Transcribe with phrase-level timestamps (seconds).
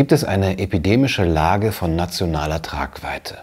[0.00, 3.36] gibt es eine epidemische Lage von nationaler Tragweite.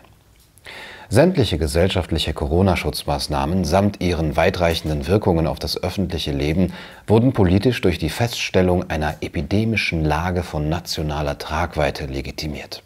[1.07, 6.73] Sämtliche gesellschaftliche Corona-Schutzmaßnahmen samt ihren weitreichenden Wirkungen auf das öffentliche Leben
[7.05, 12.81] wurden politisch durch die Feststellung einer epidemischen Lage von nationaler Tragweite legitimiert.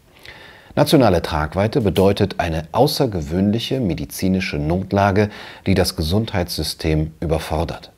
[0.76, 5.30] Nationale Tragweite bedeutet eine außergewöhnliche medizinische Notlage,
[5.64, 7.90] die das Gesundheitssystem überfordert.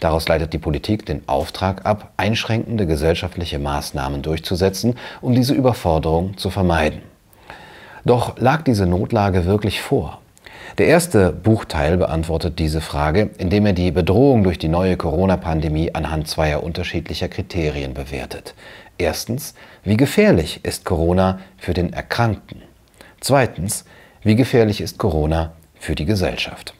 [0.00, 6.50] Daraus leitet die Politik den Auftrag ab, einschränkende gesellschaftliche Maßnahmen durchzusetzen, um diese Überforderung zu
[6.50, 7.02] vermeiden.
[8.04, 10.20] Doch lag diese Notlage wirklich vor?
[10.78, 16.28] Der erste Buchteil beantwortet diese Frage, indem er die Bedrohung durch die neue Corona-Pandemie anhand
[16.28, 18.54] zweier unterschiedlicher Kriterien bewertet.
[18.98, 22.62] Erstens, wie gefährlich ist Corona für den Erkrankten?
[23.20, 23.84] Zweitens,
[24.22, 26.74] wie gefährlich ist Corona für die Gesellschaft?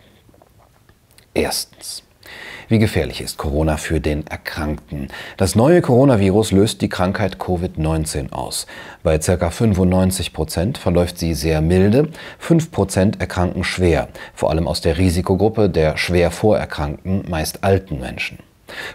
[1.34, 2.02] Erstens.
[2.72, 5.08] Wie gefährlich ist Corona für den Erkrankten?
[5.36, 8.66] Das neue Coronavirus löst die Krankheit Covid-19 aus.
[9.02, 9.50] Bei ca.
[9.50, 15.68] 95 Prozent verläuft sie sehr milde, 5 Prozent erkranken schwer, vor allem aus der Risikogruppe
[15.68, 18.38] der schwer vorerkrankten, meist alten Menschen.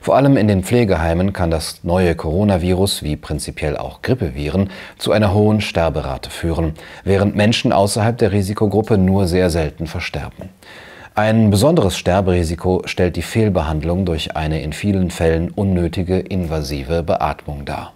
[0.01, 5.35] Vor allem in den Pflegeheimen kann das neue Coronavirus, wie prinzipiell auch Grippeviren, zu einer
[5.35, 10.49] hohen Sterberate führen, während Menschen außerhalb der Risikogruppe nur sehr selten versterben.
[11.17, 17.93] Ein besonderes Sterberisiko stellt die Fehlbehandlung durch eine in vielen Fällen unnötige invasive Beatmung dar.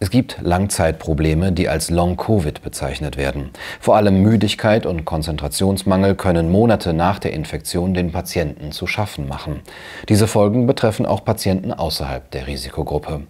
[0.00, 3.50] Es gibt Langzeitprobleme, die als Long-Covid bezeichnet werden.
[3.80, 9.60] Vor allem Müdigkeit und Konzentrationsmangel können Monate nach der Infektion den Patienten zu schaffen machen.
[10.08, 13.24] Diese Folgen betreffen auch Patienten außerhalb der Risikogruppe.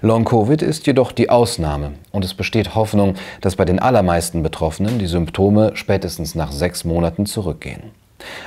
[0.00, 5.06] Long-Covid ist jedoch die Ausnahme und es besteht Hoffnung, dass bei den allermeisten Betroffenen die
[5.06, 7.82] Symptome spätestens nach sechs Monaten zurückgehen.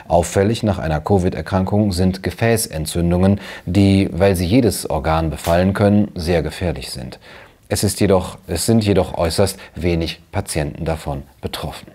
[0.08, 6.92] Auffällig nach einer Covid-Erkrankung sind Gefäßentzündungen, die, weil sie jedes Organ befallen können, sehr gefährlich
[6.92, 7.20] sind.
[7.68, 11.88] Es, ist jedoch, es sind jedoch äußerst wenig Patienten davon betroffen.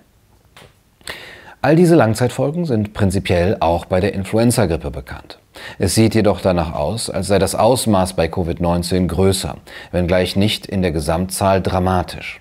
[1.63, 5.40] All diese Langzeitfolgen sind prinzipiell auch bei der Influenza-Grippe bekannt.
[5.79, 9.57] Es sieht jedoch danach aus, als sei das Ausmaß bei Covid-19 größer,
[9.93, 12.41] wenngleich nicht in der Gesamtzahl dramatisch.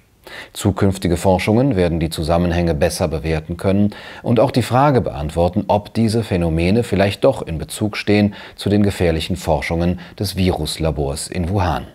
[0.53, 6.23] Zukünftige Forschungen werden die Zusammenhänge besser bewerten können und auch die Frage beantworten, ob diese
[6.23, 11.87] Phänomene vielleicht doch in Bezug stehen zu den gefährlichen Forschungen des Viruslabors in Wuhan.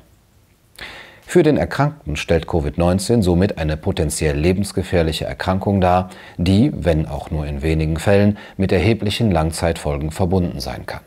[1.27, 7.47] Für den Erkrankten stellt Covid-19 somit eine potenziell lebensgefährliche Erkrankung dar, die, wenn auch nur
[7.47, 11.01] in wenigen Fällen, mit erheblichen Langzeitfolgen verbunden sein kann.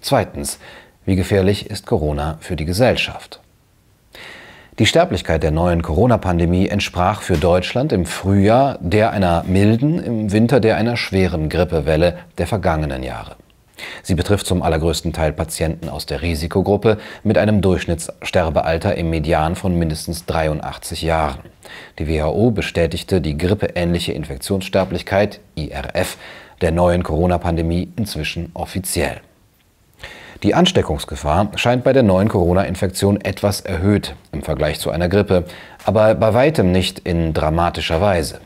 [0.00, 0.58] Zweitens,
[1.04, 3.40] wie gefährlich ist Corona für die Gesellschaft?
[4.78, 10.60] Die Sterblichkeit der neuen Corona-Pandemie entsprach für Deutschland im Frühjahr der einer milden, im Winter
[10.60, 13.34] der einer schweren Grippewelle der vergangenen Jahre.
[14.02, 19.76] Sie betrifft zum allergrößten Teil Patienten aus der Risikogruppe mit einem Durchschnittssterbealter im Median von
[19.76, 21.40] mindestens 83 Jahren.
[21.98, 26.18] Die WHO bestätigte die grippeähnliche Infektionssterblichkeit IRF
[26.60, 29.20] der neuen Corona-Pandemie inzwischen offiziell.
[30.44, 35.44] Die Ansteckungsgefahr scheint bei der neuen Corona-Infektion etwas erhöht im Vergleich zu einer Grippe,
[35.84, 38.40] aber bei weitem nicht in dramatischer Weise.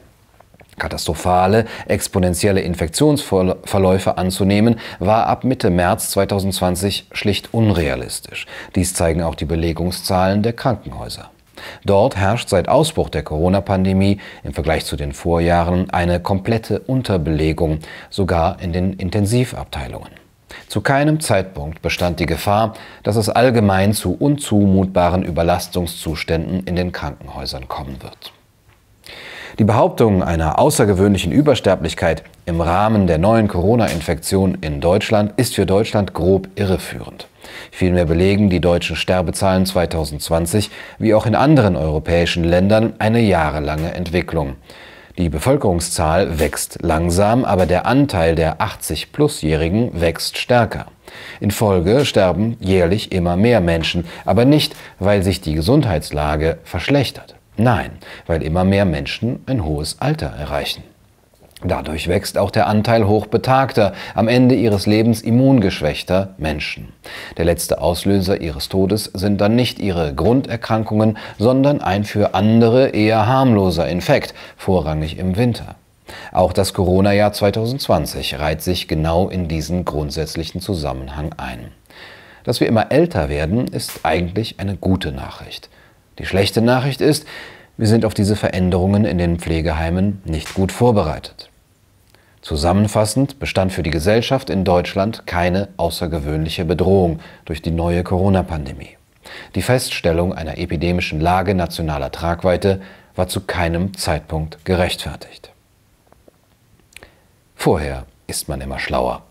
[0.78, 8.46] Katastrophale, exponentielle Infektionsverläufe anzunehmen, war ab Mitte März 2020 schlicht unrealistisch.
[8.74, 11.30] Dies zeigen auch die Belegungszahlen der Krankenhäuser.
[11.84, 18.60] Dort herrscht seit Ausbruch der Corona-Pandemie im Vergleich zu den Vorjahren eine komplette Unterbelegung, sogar
[18.62, 20.21] in den Intensivabteilungen.
[20.68, 27.68] Zu keinem Zeitpunkt bestand die Gefahr, dass es allgemein zu unzumutbaren Überlastungszuständen in den Krankenhäusern
[27.68, 28.32] kommen wird.
[29.58, 36.14] Die Behauptung einer außergewöhnlichen Übersterblichkeit im Rahmen der neuen Corona-Infektion in Deutschland ist für Deutschland
[36.14, 37.28] grob irreführend.
[37.70, 44.56] Vielmehr belegen die deutschen Sterbezahlen 2020 wie auch in anderen europäischen Ländern eine jahrelange Entwicklung.
[45.18, 50.86] Die Bevölkerungszahl wächst langsam, aber der Anteil der 80-Plus-Jährigen wächst stärker.
[51.40, 57.34] In Folge sterben jährlich immer mehr Menschen, aber nicht, weil sich die Gesundheitslage verschlechtert.
[57.58, 60.82] Nein, weil immer mehr Menschen ein hohes Alter erreichen.
[61.64, 66.92] Dadurch wächst auch der Anteil hochbetagter, am Ende ihres Lebens immungeschwächter Menschen.
[67.36, 73.26] Der letzte Auslöser ihres Todes sind dann nicht ihre Grunderkrankungen, sondern ein für andere eher
[73.26, 75.76] harmloser Infekt, vorrangig im Winter.
[76.32, 81.68] Auch das Corona-Jahr 2020 reiht sich genau in diesen grundsätzlichen Zusammenhang ein.
[82.44, 85.70] Dass wir immer älter werden, ist eigentlich eine gute Nachricht.
[86.18, 87.26] Die schlechte Nachricht ist,
[87.78, 91.51] wir sind auf diese Veränderungen in den Pflegeheimen nicht gut vorbereitet.
[92.42, 98.98] Zusammenfassend bestand für die Gesellschaft in Deutschland keine außergewöhnliche Bedrohung durch die neue Corona-Pandemie.
[99.54, 102.82] Die Feststellung einer epidemischen Lage nationaler Tragweite
[103.14, 105.52] war zu keinem Zeitpunkt gerechtfertigt.
[107.54, 109.22] Vorher ist man immer schlauer.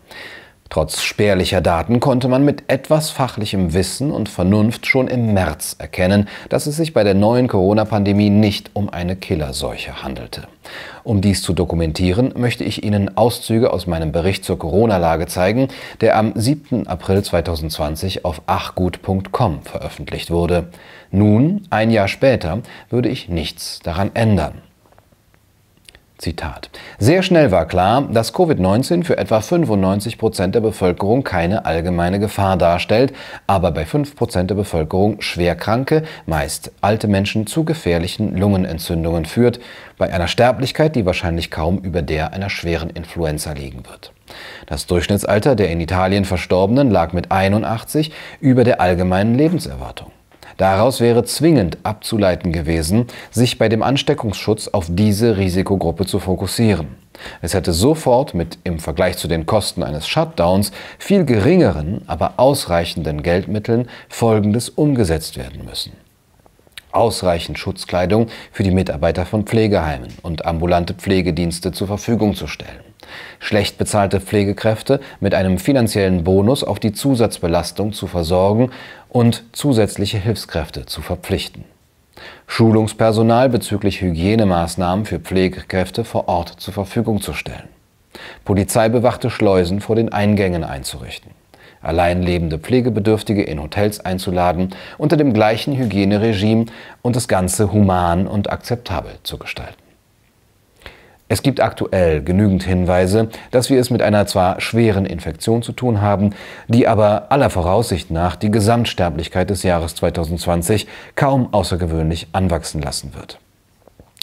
[0.72, 6.30] Trotz spärlicher Daten konnte man mit etwas fachlichem Wissen und Vernunft schon im März erkennen,
[6.48, 10.44] dass es sich bei der neuen Corona-Pandemie nicht um eine Killerseuche handelte.
[11.04, 15.68] Um dies zu dokumentieren, möchte ich Ihnen Auszüge aus meinem Bericht zur Corona-Lage zeigen,
[16.00, 16.86] der am 7.
[16.86, 20.68] April 2020 auf achgut.com veröffentlicht wurde.
[21.10, 24.62] Nun, ein Jahr später, würde ich nichts daran ändern.
[26.22, 26.70] Zitat.
[26.98, 32.56] Sehr schnell war klar, dass Covid-19 für etwa 95 Prozent der Bevölkerung keine allgemeine Gefahr
[32.56, 33.12] darstellt,
[33.48, 39.58] aber bei 5 Prozent der Bevölkerung schwerkranke, meist alte Menschen zu gefährlichen Lungenentzündungen führt,
[39.98, 44.12] bei einer Sterblichkeit, die wahrscheinlich kaum über der einer schweren Influenza liegen wird.
[44.66, 50.12] Das Durchschnittsalter der in Italien Verstorbenen lag mit 81 über der allgemeinen Lebenserwartung.
[50.62, 56.86] Daraus wäre zwingend abzuleiten gewesen, sich bei dem Ansteckungsschutz auf diese Risikogruppe zu fokussieren.
[57.40, 60.70] Es hätte sofort mit im Vergleich zu den Kosten eines Shutdowns
[61.00, 65.94] viel geringeren, aber ausreichenden Geldmitteln Folgendes umgesetzt werden müssen.
[66.92, 72.91] Ausreichend Schutzkleidung für die Mitarbeiter von Pflegeheimen und ambulante Pflegedienste zur Verfügung zu stellen
[73.38, 78.70] schlecht bezahlte Pflegekräfte mit einem finanziellen Bonus auf die Zusatzbelastung zu versorgen
[79.08, 81.64] und zusätzliche Hilfskräfte zu verpflichten.
[82.46, 87.68] Schulungspersonal bezüglich Hygienemaßnahmen für Pflegekräfte vor Ort zur Verfügung zu stellen.
[88.44, 91.30] Polizeibewachte Schleusen vor den Eingängen einzurichten.
[91.80, 96.66] Allein lebende Pflegebedürftige in Hotels einzuladen unter dem gleichen Hygieneregime
[97.02, 99.81] und das Ganze human und akzeptabel zu gestalten.
[101.32, 106.02] Es gibt aktuell genügend Hinweise, dass wir es mit einer zwar schweren Infektion zu tun
[106.02, 106.34] haben,
[106.68, 113.38] die aber aller Voraussicht nach die Gesamtsterblichkeit des Jahres 2020 kaum außergewöhnlich anwachsen lassen wird.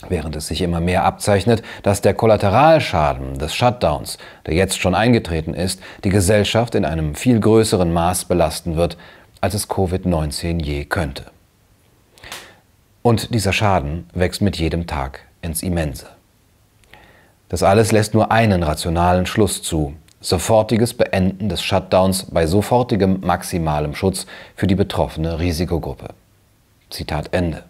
[0.08, 5.56] Während es sich immer mehr abzeichnet, dass der Kollateralschaden des Shutdowns, der jetzt schon eingetreten
[5.56, 8.98] ist, die Gesellschaft in einem viel größeren Maß belasten wird,
[9.42, 11.24] als es Covid-19 je könnte.
[13.02, 16.19] Und dieser Schaden wächst mit jedem Tag ins Immense.
[17.50, 19.96] Das alles lässt nur einen rationalen Schluss zu.
[20.22, 26.10] Sofortiges Beenden des Shutdowns bei sofortigem maximalem Schutz für die betroffene Risikogruppe.
[26.90, 27.64] Zitat Ende.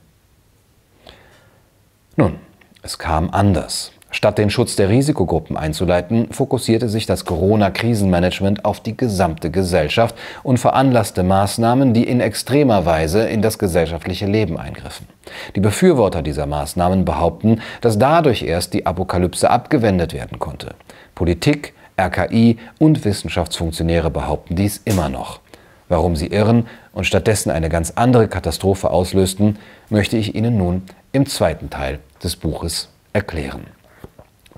[2.15, 2.39] Nun,
[2.81, 3.91] es kam anders.
[4.19, 10.13] Statt den Schutz der Risikogruppen einzuleiten, fokussierte sich das Corona-Krisenmanagement auf die gesamte Gesellschaft
[10.43, 15.07] und veranlasste Maßnahmen, die in extremer Weise in das gesellschaftliche Leben eingriffen.
[15.55, 20.75] Die Befürworter dieser Maßnahmen behaupten, dass dadurch erst die Apokalypse abgewendet werden konnte.
[21.15, 25.39] Politik, RKI und Wissenschaftsfunktionäre behaupten dies immer noch.
[25.87, 29.57] Warum sie irren und stattdessen eine ganz andere Katastrophe auslösten,
[29.87, 30.81] möchte ich Ihnen nun
[31.13, 33.78] im zweiten Teil des Buches erklären.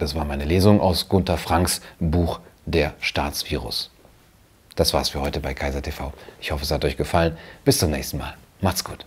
[0.01, 3.91] Das war meine Lesung aus Gunther Franks Buch Der Staatsvirus.
[4.75, 6.11] Das war's für heute bei Kaiser TV.
[6.39, 7.37] Ich hoffe, es hat euch gefallen.
[7.65, 8.33] Bis zum nächsten Mal.
[8.61, 9.05] Macht's gut.